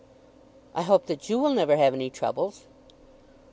"I 0.73 0.81
hope 0.81 1.05
that 1.05 1.29
you 1.29 1.37
will 1.37 1.53
never 1.53 1.77
have 1.77 1.93
any 1.93 2.09
troubles." 2.09 2.63